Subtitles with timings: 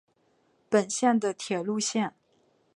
[0.67, 2.15] 本线的铁路线。